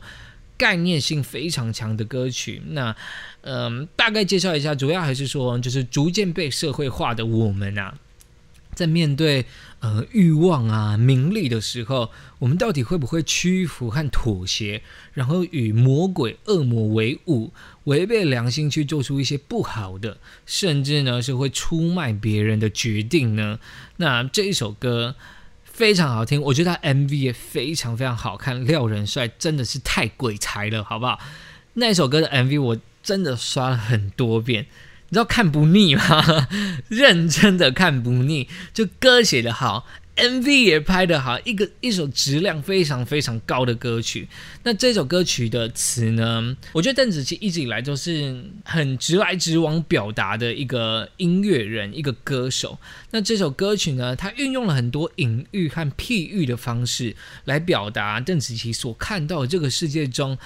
[0.58, 2.60] 概念性非常强的歌曲。
[2.72, 2.94] 那
[3.40, 7.94] 嗯，大概介绍一下，主要还是说，就是逐渐被社会化的我们啊，
[8.74, 9.46] 在面对
[9.80, 14.82] 呃欲望啊、名利的时候，我们到底会不会屈服和妥协，
[15.14, 17.50] 然后与魔鬼、恶魔为伍，
[17.88, 23.58] 违背良心去做出一些不好的，甚至呢是会出卖别人的决定呢？
[23.96, 25.16] 那这一首歌
[25.64, 31.20] 非常好听，我觉得它 MV 也非常非常好看，廖仁帅真的是太鬼才了，好不好？
[31.74, 32.78] 那首歌的 MV 我。
[33.00, 34.66] 真的刷了很多遍，
[35.08, 36.02] 你知道看不腻吗？
[36.90, 39.86] 认真的看不腻，就歌写的好
[40.18, 44.28] ，MV 也拍的好，一个一首质量非常非常高的歌曲。
[44.64, 46.56] 那这首歌曲的词呢？
[46.72, 52.78] 我觉得邓紫棋一直以来都是很直来直往表达的一个音乐人，一个歌手。
[53.12, 60.36] 那这首歌曲呢，它运用了很多隐喻和譬喻的方式来表达邓紫棋所看到的这个世界中。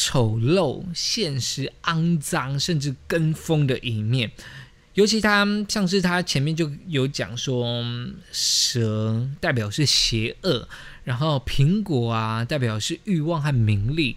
[0.00, 4.30] 丑陋、现实、肮脏，甚至跟风的一面。
[4.98, 7.72] 尤其他像是他前面就有讲说，
[8.32, 10.66] 蛇代表是邪恶，
[11.04, 14.16] 然后苹果啊代表是欲望和名利，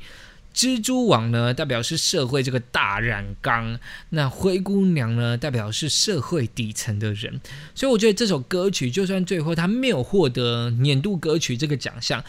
[0.55, 7.39] 蜘蛛网呢代表是社会这个大染缸，那灰姑娘呢代表是社会底层的人。
[7.75, 12.23] 所以我觉得这首歌曲，就算最后他没有获得年度歌曲这个奖项。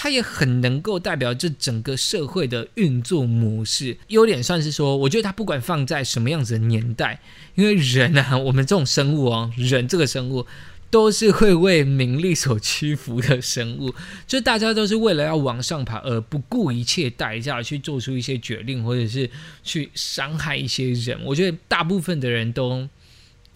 [0.00, 7.20] 它也很能够代表这整个社会的运作模式，优点算是说，我觉得它不管放在什么样子的年代，
[7.56, 10.46] 因为人啊，我们这种生物哦，人这个生物
[10.88, 13.92] 都是会为名利所屈服的生物，
[14.24, 19.28] 就大家都是为了要往上爬而不顾一切代价去做出一些决定，或者是
[19.64, 21.18] 去伤害一些人。
[21.24, 22.88] 我觉得大部分的人都。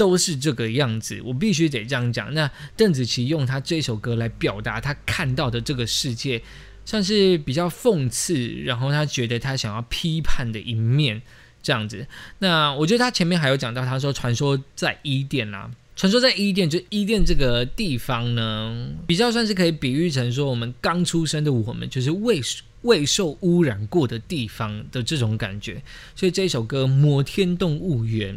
[0.02, 2.34] 都是这个样子，我必须得这样讲。
[2.34, 6.42] 那邓紫棋用她这首歌来表达她看到的这个世界，
[6.84, 8.34] 算是比较讽刺，
[8.64, 11.22] 然后她觉得她想要批判的一面
[11.62, 12.04] 这样子。
[12.40, 22.40] 那我觉得她前面还有讲到，她说传说在伊甸啦，传说在伊甸，就伊甸这个地方呢，比较算是可以比喻成说我们刚出生的我们，就是未
[22.80, 25.80] 未受污染过的地方的这种感觉。
[26.16, 28.34] 所以这首歌《摩天动物园》。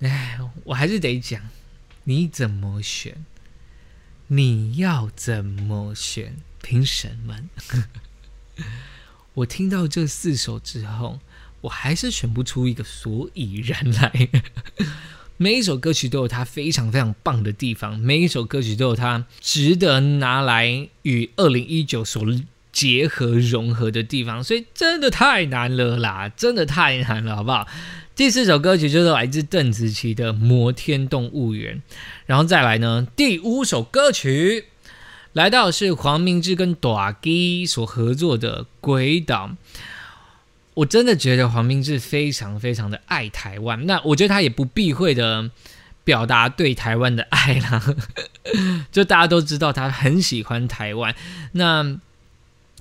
[0.00, 1.40] 哎，我还是得讲，
[2.04, 3.24] 你怎么选？
[4.28, 6.36] 你要怎么选？
[6.62, 7.36] 凭什么，
[9.34, 11.20] 我听到这四首之后，
[11.62, 14.28] 我还是选不出一个所以然来。
[15.36, 22.24] 每一首歌曲都有它非常非常棒的地方，每一首歌曲都有它值得拿来与二零一九所
[22.72, 27.66] 结合融合的地方，所以真的太难了啦，真的太难了，好不好？
[28.18, 31.76] 第四首歌曲就是来自邓紫棋的《摩天动物园》，
[32.26, 34.64] 然后再来呢，第五首歌曲
[35.34, 39.46] 来到是黄明志跟短基所合作的《鬼岛》。
[40.74, 45.48] 我真的觉得黄明志非常非常的爱台湾，那我觉得他也不避讳的
[46.02, 47.94] 表达对台湾的爱啦，
[48.90, 51.14] 就大家都知道他很喜欢台湾，
[51.52, 52.00] 那。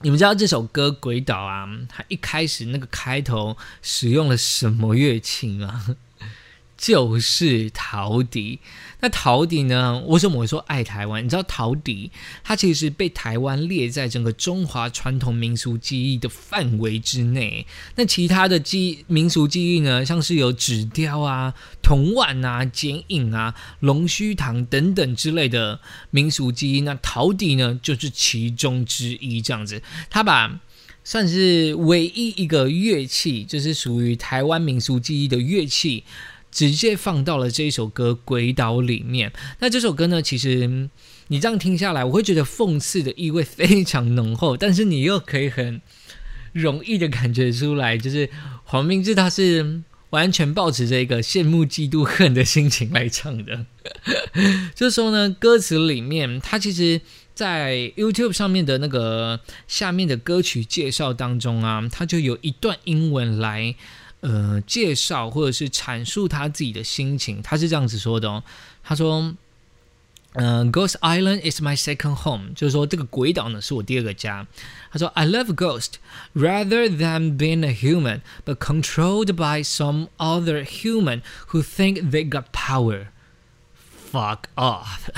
[0.01, 5.97] 你们知道这首歌《鬼岛》啊，它一开始那个开头使用了什么乐器吗？
[6.77, 8.59] 就是陶笛。
[8.99, 10.01] 那陶笛呢？
[10.07, 11.23] 为什么我说爱台湾？
[11.23, 12.11] 你知道陶笛，
[12.43, 17.67] 它其实被台湾列在整个中华传统民俗记忆的范围之内。
[17.95, 20.03] 那其他的记民俗记忆呢？
[20.03, 26.81] 像是有纸雕啊、铜碗啊、剪影啊、龙须糖等等之类的民俗记忆。
[26.81, 29.39] 那陶笛呢，就是其中之一。
[29.43, 30.59] 这样子，它把
[31.03, 36.03] 算是唯一一个乐器，就是属于台湾民俗记忆的乐器。
[36.58, 39.32] 直接放到了这一首歌《鬼岛》里面。
[39.60, 40.89] 那这首歌呢，其实
[41.28, 45.80] 你这样听下来，我会觉得讽刺的意味非常浓厚，但是你又可以很
[46.54, 48.28] 容易的感觉出来，就是
[48.63, 53.67] 黄明志他是完全保持着一个羡慕、嫉妒、恨的心情来唱的。
[54.74, 57.00] 就是说呢，歌词里面，他其实，
[57.36, 63.76] 在 YouTube 上面的那个下面的歌曲介绍当中啊，它就有一段英文来
[64.21, 67.41] 呃介绍或者是阐述他自己的心情。
[67.41, 68.43] 他是这样子说的哦，
[68.84, 69.36] 他说。
[70.39, 74.45] 嗯，Ghost Island is my second home，就是说这个鬼岛呢是我第二个家。
[74.91, 75.93] 他说，I love ghost
[76.36, 82.51] rather than being a human, but controlled by some other human who think they got
[82.51, 83.08] power.
[84.12, 85.10] Fuck off！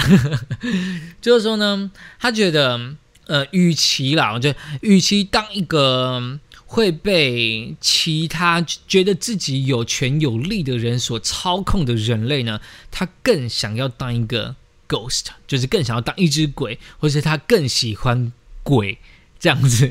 [1.20, 14.56] 就是说呢，他觉得，呃，与其啦，我觉得，与其当一个会被其他觉得自己有权有力的人所操控的人类呢，他更想要当一个。
[14.90, 18.98] Ghost 就是更想要当一只鬼，或者他更喜欢鬼
[19.40, 19.88] 这样子。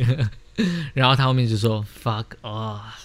[0.93, 2.99] 然后他后面就说 “fuck 啊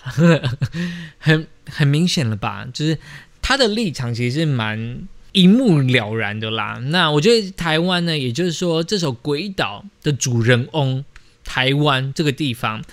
[1.19, 2.65] 很很明显了吧？
[2.73, 2.97] 就是
[3.43, 6.79] 他的立场其实是蛮一目了然的啦。
[6.85, 11.05] 那我觉得台湾呢，也就是说这首《鬼岛》的主人翁
[11.43, 12.83] 台湾这个地方，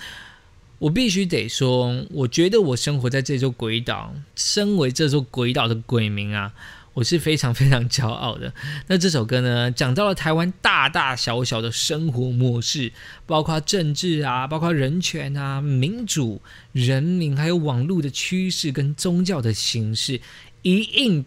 [0.81, 6.53] 我必须得说，我觉得我生活在这座鬼岛，身为这座鬼岛的鬼民啊。
[6.93, 8.51] 我是非常非常骄傲的。
[8.89, 12.91] 那这首歌呢，讲到了台湾大大小小的生活模式，
[13.27, 16.41] 包括政治啊，包括人权啊、民主、
[16.71, 20.19] 人民，还有网络的趋势跟宗教的形式，
[20.63, 21.23] 一应，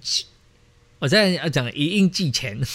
[0.99, 2.61] 我在要讲一应俱全。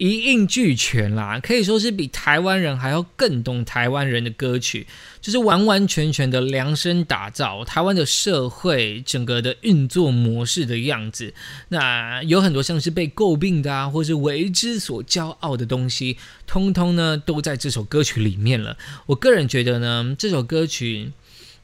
[0.00, 4.86] 一应俱全啦，可以说是比台湾人还要更懂台湾人的歌曲，
[5.20, 11.34] 就是完完全全的量身打造台湾的社会整个的运作模式的样子。
[11.68, 18.78] 那有很多像是被诟病的啊，或是为之所骄傲的东西，通通呢都在这首歌曲里面了。
[19.04, 21.12] 我个人觉得呢，这首歌曲。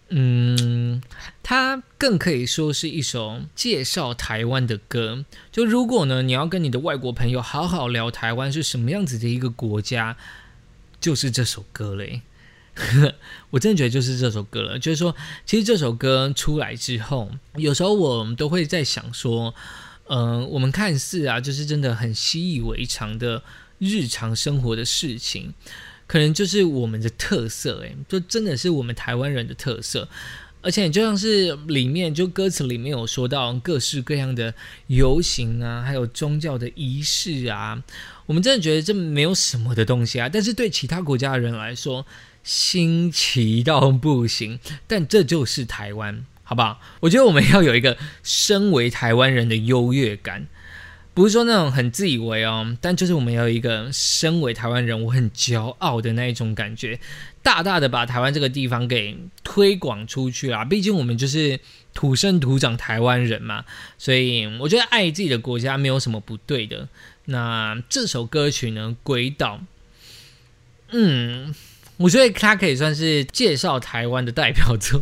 [0.08, 1.02] 嗯，
[1.42, 5.24] 它更可以说是一首介绍台湾的歌。
[5.50, 10.16] 就如果呢，你要跟你的外国朋友好好聊台湾是什么样子的一个国家，
[11.00, 12.22] 就是这首歌嘞。
[13.50, 14.78] 我真的觉得就是这首歌了。
[14.78, 19.54] 就是说，其实这首歌出来之后，有时候我们都会在想说，
[20.08, 23.42] 嗯，我们看似啊，就是真的很习以为常的
[23.78, 25.54] 日常生活的事情。
[26.06, 30.08] 可能就是我们的特色，诶，就真的是我们台湾人的特色。
[30.62, 34.52] 而且就像是里面就歌词里面有说到各式各样的
[34.88, 37.80] 游行啊，还有宗教的仪式啊，
[38.26, 40.28] 我们真的觉得这没有什么的东西啊。
[40.28, 42.04] 但是对其他国家的人来说，
[42.42, 44.58] 新奇到不行。
[44.88, 46.80] 但这就是台湾，好不好？
[46.98, 50.48] 我觉得我们要有一个身为台湾人的优越感。
[51.16, 57.00] 不是说那种很自以为哦，但就是我们要有一个身为台湾人，我很骄傲的那一种感觉，
[57.42, 60.62] 大大的把台湾这个地方给推广出去啦。
[60.62, 61.58] 毕竟我们就是
[61.94, 63.64] 土生土长台湾人嘛，
[63.96, 66.86] 所以我觉得爱自己的国家没有什么不对的。
[67.24, 69.56] 那这首歌曲呢，《鬼岛》，
[70.90, 71.54] 嗯，
[71.96, 75.00] 我觉得它可以算是介绍台湾的代表作，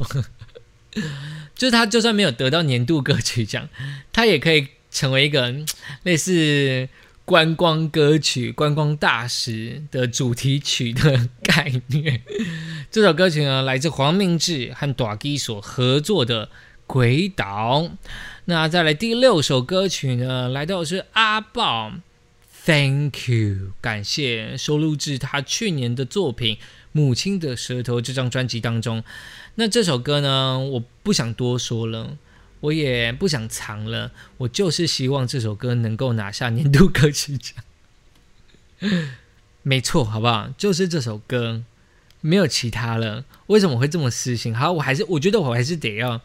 [1.56, 3.68] 就是它就算没有得到年度歌曲奖，
[4.12, 4.68] 它也可以。
[4.94, 5.52] 成为一个
[6.04, 6.88] 类似
[7.24, 12.22] 观光歌曲、观光大使的主题曲的概念。
[12.92, 16.46] 这首歌曲呢，来自黄明志和短基所合作的
[16.86, 17.82] 《鬼岛》。
[18.44, 21.94] 那再来第六首歌曲呢，来到是阿豹
[22.64, 26.56] ，Thank you，感谢收录至他去年的作品
[26.92, 29.02] 《母亲的舌头》这张专辑当中。
[29.56, 32.16] 那这首歌呢，我不想多说了。
[32.64, 37.62] 我也不想藏了，我就是希望这首歌能够拿下年度歌曲奖。
[39.62, 40.48] 没错，好不好？
[40.56, 41.62] 就是这首歌，
[42.22, 43.26] 没有其他了。
[43.48, 44.56] 为什么会这么私心？
[44.56, 46.22] 好，我还是我觉得我还是得要。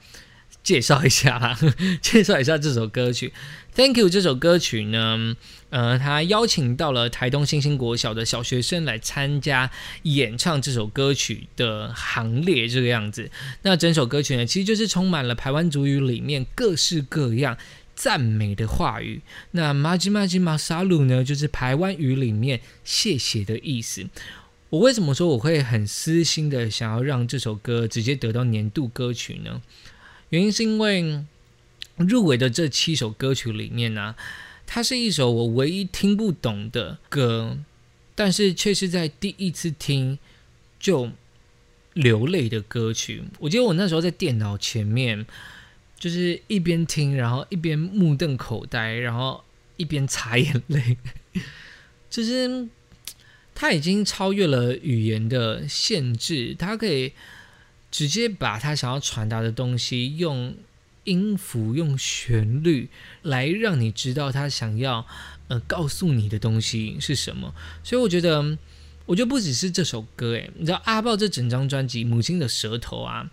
[0.63, 1.57] 介绍一下，
[2.01, 3.33] 介绍一下这首歌曲。
[3.75, 5.35] Thank you，这首歌曲呢，
[5.69, 9.71] 呃，他邀请到了台东新兴国小的小学生来参加
[10.03, 13.31] 演唱这首歌曲的行列，这个样子。
[13.61, 17.57] 那整首歌曲呢，其实就是充满了台湾族语里面各式各样
[17.95, 19.21] 赞美的话语。
[19.51, 24.05] 那 Maji Maji Masalu 呢，就是台湾语里面谢谢的意思。
[24.71, 29.61] 我为什么说我会很私心的想要让这首歌直接得到年度歌曲呢？
[30.29, 31.23] 原因是因为
[31.97, 34.15] 入围的这七首歌曲里面呢，
[34.67, 37.57] 它是一首我唯一听不懂的歌，
[38.13, 40.19] 但是却是在第一次听
[40.79, 41.11] 就
[41.93, 43.23] 流泪的歌曲。
[43.39, 45.25] 我记得我那时候在电脑前面，
[45.97, 49.43] 就是一边听，然后一边目瞪口呆，然后
[49.77, 50.97] 一边擦眼泪。
[52.09, 52.67] 就是
[53.55, 57.13] 它已经超越了语言的限制，它可以。
[57.91, 60.55] 直接把他想要传达的东西用
[61.03, 62.89] 音符、用旋律
[63.21, 65.05] 来让你知道他想要
[65.47, 67.53] 呃告诉你的东西是什么。
[67.83, 68.57] 所以我觉得，
[69.05, 73.29] 我觉得不只是这首歌，诶，你知道阿豹这整张专辑《母亲的舌头》啊。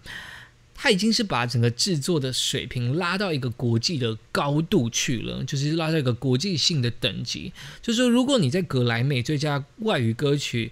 [0.78, 7.50] 他已经是把整个制作的水平拉到一个国际的高度去了，就是拉到一个国际性的等级。
[7.80, 10.70] 就是说，如果你在格莱美最佳外语歌曲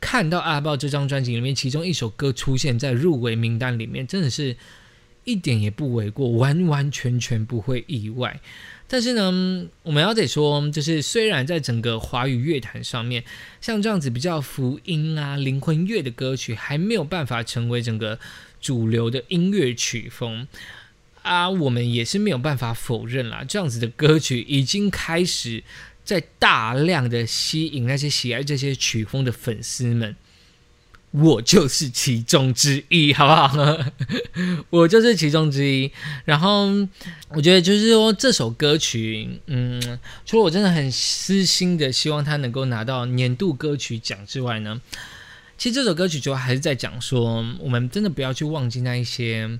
[0.00, 4.56] 看到阿豹这张专辑里面其中一首歌出现在入围名单里面，真的是
[5.24, 8.40] 一点也不为过，完完全全不会意外。
[8.86, 13.22] 但是呢，我们要得说，就是虽然在整个华语乐坛上面，
[13.60, 18.18] 像这样子比较福音啊、灵魂乐的歌曲，还没有办法成为整个。
[18.60, 20.48] 主流的音乐曲风
[21.22, 23.44] 啊，我们也是没有办法否认啦。
[23.48, 25.62] 这样子的歌曲已经开始
[26.08, 30.16] 在大量的吸引那些喜爱这些曲风的粉丝们，
[31.10, 33.78] 我就是其中之一，好不好？
[34.70, 35.92] 我就是其中之一。
[36.24, 36.68] 然后
[37.28, 44.80] 我觉得就是说这首歌曲，嗯，除了我真的很私心的希望它能够拿到年度歌曲奖之外呢。
[45.58, 49.58] 其实这首歌曲主要还是在讲说，我们真的不要去忘记那一些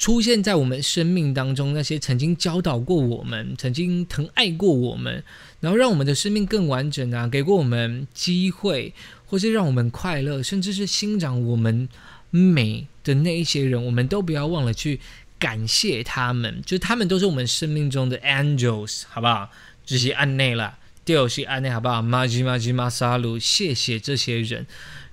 [0.00, 5.22] 出现在我们生命当中那些曾经教导过我们、曾经疼爱过我们，
[5.60, 8.94] 然后让我们的生命更完整啊，给过我们机会，
[9.26, 11.86] 或是让我们快乐，甚至是欣赏我们
[12.30, 14.98] 美的那一些人，我们都不要忘了去
[15.38, 19.50] 感谢他们，就他们都是我们生命中的 angels，好不好？
[19.84, 20.78] 这些案内了。
[21.04, 22.00] 六是安内好不好？
[22.00, 24.64] 马吉马吉马萨鲁，谢谢这些人。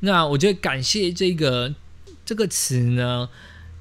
[0.02, 1.74] 那我觉得感谢这个
[2.24, 3.28] 这个词呢，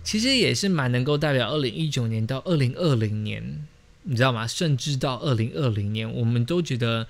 [0.06, 3.66] 其实也是蛮能够代表二零一九年到二零二零年，
[4.04, 4.46] 你知道吗？
[4.46, 7.08] 甚至到二零二零年，我们都觉得，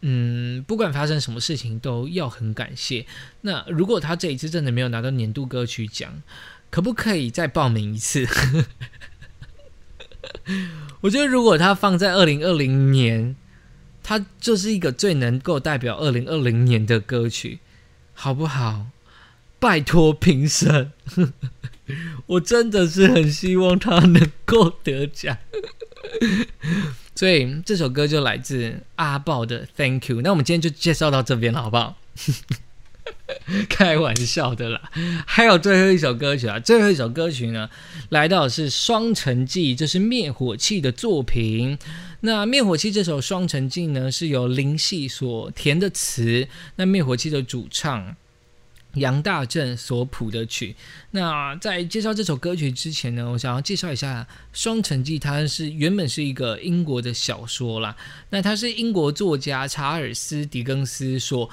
[0.00, 3.06] 嗯，不管发生什么事情，都要很感谢。
[3.42, 6.20] 那如果他这一次真的没有拿到年度歌曲奖，
[6.68, 8.26] 可不可以再报名一次？
[11.02, 13.36] 我觉得如果他放在二零二零年。
[14.02, 17.60] 他就是一个最能够代表二零二零年的歌曲，
[18.14, 18.86] 好不好？
[19.60, 20.90] 拜托评审，
[22.26, 25.36] 我真的是很希望他能够得奖。
[27.14, 30.18] 所以这首歌就来自阿豹的《Thank You》。
[30.22, 31.96] 那我们今天就介绍到这边了，好不好？
[33.68, 34.80] 开玩笑的啦，
[35.26, 37.68] 还有最后一首歌曲啊，最后一首歌曲呢，
[38.10, 41.78] 来到是《双城记》，这是灭火器的作品。
[42.20, 48.14] 那灭火器这首《双城记》呢，是由林夕所填的词，那灭火器的主唱
[48.94, 50.74] 杨大正所谱的曲。
[51.12, 57.96] 那在介绍这首歌曲之前呢，我想要介绍一下《双城记》，它是原本是一个英国的小说啦。
[58.30, 61.50] 那它是英国作家查尔斯·狄更斯所。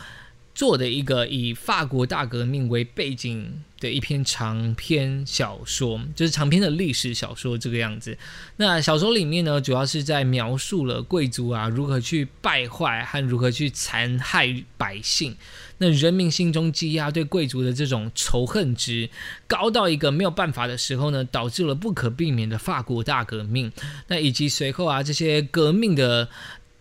[0.56, 8.18] 做的一个以法国大革命为背景的一篇长篇小说，就是长篇的历史小说这个样子。
[8.56, 15.38] 那小说里面呢，主要是在描述了贵族啊如何去败坏和如何去残害百姓。
[15.80, 19.10] 那人民心中积压对贵族的这种仇恨值
[19.48, 23.72] 高到一个没有办法的时候呢，导致了不可避免的法国大革命。
[24.08, 26.30] 那以及随后啊这些革命的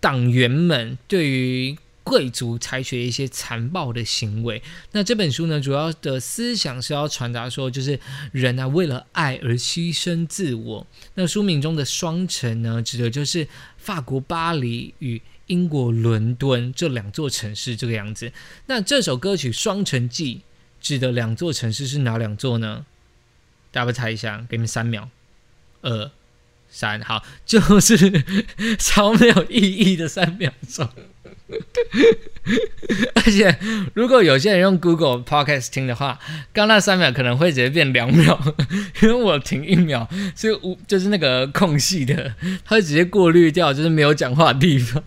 [0.00, 4.62] 党员们对于贵族采取一些残暴的行为。
[4.92, 7.98] 那这本书呢，主要的思想是要传达说，就是
[8.30, 10.86] 人啊，为了爱而牺牲自我。
[11.14, 18.32] 那书名中的双城呢，指的就是法国巴黎与英国伦敦这两座城市这个样子。
[18.66, 20.36] 那这首歌曲《双城记》
[20.80, 22.84] 指的两座城市是哪两座呢？
[23.70, 25.10] 大家猜一下，给你们三秒，
[25.82, 26.10] 二
[26.70, 28.24] 三，好， 就是
[28.78, 30.88] 超没有意义的三秒钟。
[33.14, 33.56] 而且，
[33.94, 36.18] 如果有些人用 Google Podcast 听的话，
[36.52, 38.38] 刚那三秒可能会直接变两秒，
[39.02, 42.34] 因为我停一秒是无，就是那个空隙的，
[42.64, 45.02] 它会直接过滤掉，就是没有讲话的地方。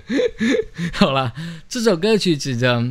[0.92, 1.32] 好了，
[1.68, 2.84] 这首歌曲指着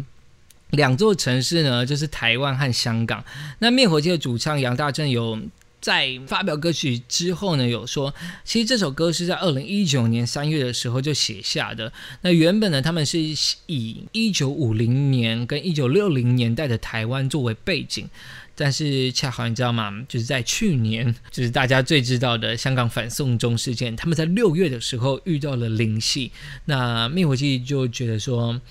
[0.72, 3.24] 两座城市呢，就是台湾和香港。
[3.60, 5.40] 那灭火器的主唱杨大正有。
[5.84, 8.16] 在发表歌曲之后呢，有说
[8.46, 11.92] 其实这首歌是在二零一九年三月的时候就写下的。
[12.22, 13.20] 那原本呢，他们是
[13.66, 18.08] 以一九五零年跟一九六零年代的台湾作为背景，
[18.56, 19.92] 但是恰好你知道吗？
[20.08, 26.32] 就是在去年，就是大家最知道的香港反送中事件，他们在六月的时候遇到了灵系，
[26.64, 28.62] 那灭火器就觉得说。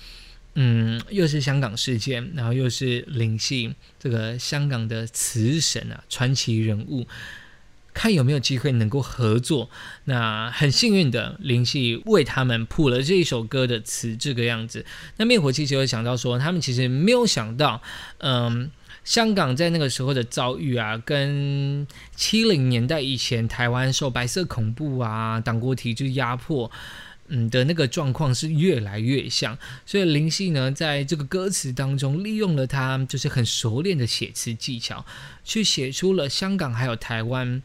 [0.55, 7.07] 嗯，又是香港事件，然后又是灵系这个香港的词神啊，传奇人物，
[7.93, 9.69] 看有没有机会能够合作。
[10.05, 14.85] 那很幸运的，灵系为他们谱了这一首歌的词，这个样子。
[15.17, 17.81] 那灭火器就会想到说，他们其实没有想到，
[18.19, 18.69] 嗯，
[19.03, 26.71] 香港在那个时候的遭遇啊，跟七零年代以前台湾受白色恐怖啊、党国体制压迫，
[27.33, 29.57] 嗯的那个状况是越来越像。
[29.85, 35.03] 所以林夕呢，在这个歌词当中，利用了他就是很熟练的写词技巧，
[35.43, 37.61] 去写出了香港还有台湾。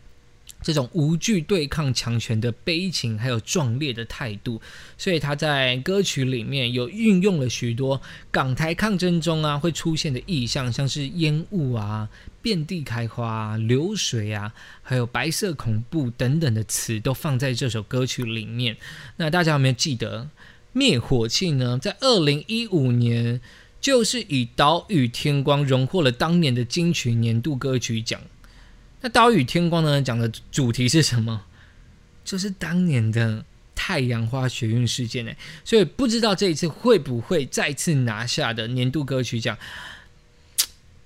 [0.60, 4.60] 这种无惧对抗强权的悲情，还有壮烈的态度，
[4.96, 8.00] 所以他在歌曲里面有运用了许多
[8.32, 12.08] 港台抗争中啊会出现的意象，像是烟雾啊、
[12.40, 18.76] 遍地开花、流水啊，还有白色恐怖等等的词，都放在这首歌曲里面。
[19.16, 20.28] 那大家有没有记得
[20.72, 21.78] 灭火器呢？
[21.78, 23.40] 在二零一五年，
[23.80, 28.20] 就是以《岛屿天光》荣获了当年的金曲年度歌曲奖。
[29.00, 30.02] 那《岛屿天光》呢？
[30.02, 31.44] 讲的主题是什么？
[32.24, 35.32] 就是当年的太阳花学运事件呢。
[35.64, 39.56] 所以不知道这一次会不会再次拿下的年度歌曲奖，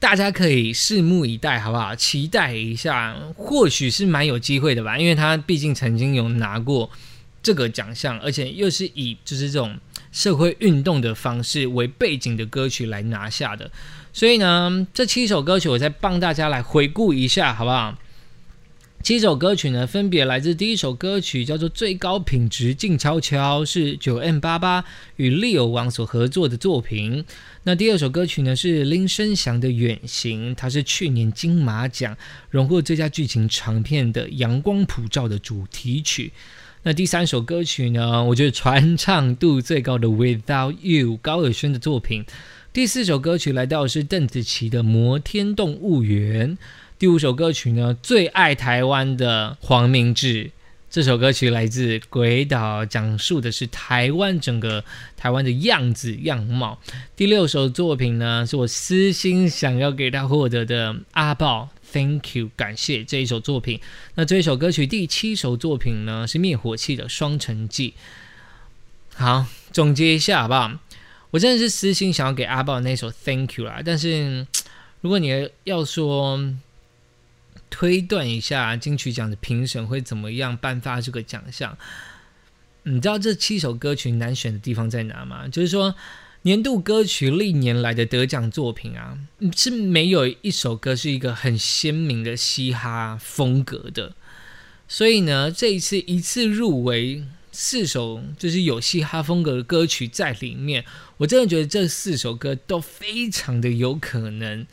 [0.03, 1.94] 大家可以拭目以待，好不好？
[1.94, 6.90] 期待一下，或许是蛮有机会的吧，因为他毕竟曾经有拿过
[7.40, 9.78] 这个奖项，而且又是以就是这种
[10.11, 13.70] 社会运动的方式为背景的歌曲来拿下的。
[14.12, 17.96] 所以呢，这七首歌曲我再帮大家来回顾一下，好不好？
[19.03, 24.84] 七首歌曲呢，分别来自第一首歌曲叫做《最高品质静悄悄》，是九 M 八八
[25.16, 27.24] 与利友王所合作的作品。
[27.64, 32.16] 那第二首歌曲呢是林声祥的《远行》，它是去年金马奖
[32.48, 36.30] 荣获最佳剧情长片的《阳光普照》的主题曲。
[36.84, 42.24] 那第三首歌曲呢，我觉得传唱度最高的《Without You》，高尔宣的作品。
[42.72, 46.57] 第四首歌曲来到的是邓紫棋的《摩天动物园》，
[47.03, 50.53] 第五首歌曲呢，最爱台湾的黄明志，
[50.88, 54.84] 这首歌曲来自《鬼岛》，讲述的是台湾整个
[55.16, 56.78] 台湾的样子样貌。
[57.16, 63.80] 第六首作品呢，是我私心想要给他获得的阿豹，Thank you，感谢这一首作品。
[64.14, 67.94] 那这一首歌曲第七首作品呢，是灭火器的《双城记》。
[69.20, 70.70] 好，总结一下好不好？
[71.32, 74.46] 我真的是私心想要给阿豹那首 Thank You 啦，但是
[75.00, 76.38] 如果你要说
[77.72, 81.78] 推断一下金曲奖的评审会怎么样颁发这个奖项，
[82.82, 85.48] 你知道这七首歌曲难选的地方在哪吗？
[85.48, 85.94] 就是说
[86.42, 89.18] 年度歌曲历年来的得奖作品啊，
[89.56, 94.14] 是没有一首歌是一个很鲜明的嘻哈风格的，
[94.86, 97.24] 所以呢，这一次一次入围。
[97.54, 100.86] 四首就是有嘻哈风格的歌曲在里面，
[101.18, 104.66] 我真的觉得这四首歌都非常的有可能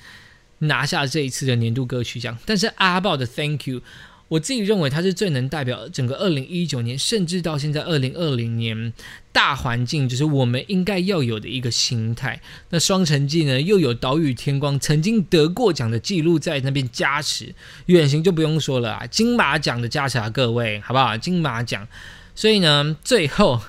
[0.60, 2.38] 拿下这一次的年度歌曲奖。
[2.46, 3.82] 但是阿豹的 Thank You，
[4.28, 8.94] 我自己认为它是最能代表整个二零一九年，甚至到现在二零二零年
[9.32, 12.42] 大环境，就是我们应该要有的一个心态。
[12.70, 17.56] 那双城记呢，又有岛屿天光曾经得过奖的记录在那边加持，
[17.88, 21.18] 远行就不用说了啊，金马奖的加持啊，各位好不好？
[21.18, 21.88] 金马奖。
[22.36, 23.60] 所以呢，最后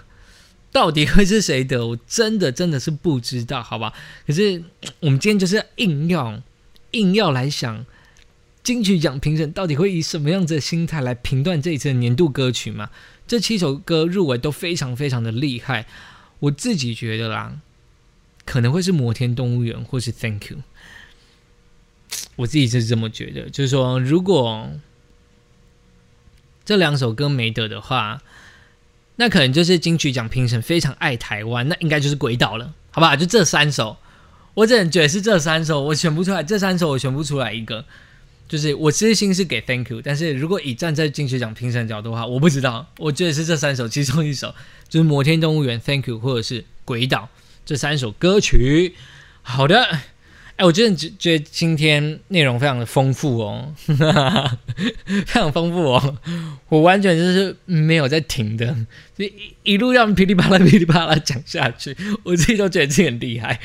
[0.70, 1.86] 到底会是谁得？
[1.86, 3.92] 我真的真的是不知道，好吧？
[4.26, 4.62] 可是
[5.00, 6.40] 我们今天就是硬要
[6.92, 7.84] 硬要来想
[8.62, 12.90] 金曲奖评审到底会以什么样子的心态来评断这一次的年度歌曲嘛？
[13.26, 15.86] 这七首歌入围都非常非常的厉害，
[16.40, 17.58] 我自己觉得啦，
[18.44, 20.58] 可能会是摩天动物园或是 Thank You，
[22.36, 24.70] 我自己是这么觉得，就是说如果
[26.64, 28.22] 这两首歌没得的话。
[29.16, 33.14] 那可能就是金曲奖评审非常爱台湾，那应该就是鬼岛了，好不好？
[33.14, 33.98] 就这三首，
[34.54, 37.84] 我只能觉得是这三首，我选不出来，这三首我选不出来一个，
[38.48, 44.54] 就是我真心是给 Thank you，但是如果以站在金曲奖评审角度的话，我不知道，我觉得是这三首其中一首，
[44.88, 47.28] 就是摩天动物园 Thank you，或者是鬼岛
[47.64, 48.94] 这三首歌曲。
[49.42, 50.00] 好的。
[50.60, 56.18] 哎，我真的觉觉得今天内容非常的丰富哦， 非常丰富哦，
[56.68, 58.66] 我完全就是没有在停的，
[59.16, 63.58] 就一一路这样噼里啪啦噼里啪啦讲下去，我自己都觉得自己很厉害。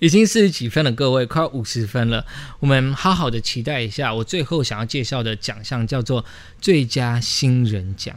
[0.00, 2.26] 已经四十几分了，各位快五十分了，
[2.58, 6.24] 我们好好的期待一下，我最后想要介绍的奖项叫做
[6.60, 8.12] 最佳新人奖。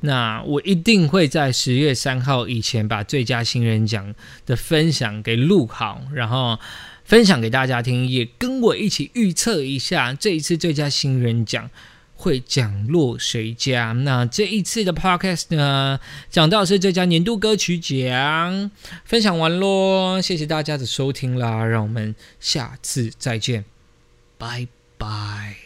[0.00, 4.12] 那我一定会在十月三号以前把最佳新人奖
[4.44, 6.58] 的分享给录好，然后。
[7.06, 11.70] 分享给大家听，也跟我一起预测一下这一次最佳新人奖
[12.16, 13.92] 会奖落谁家。
[13.92, 18.70] 那这一次的 podcast 呢，讲到是最佳年度歌曲奖，
[19.04, 23.64] 分享完喽，谢谢大家的收听啦，让我们下次再见，
[24.36, 24.66] 拜
[24.98, 25.65] 拜。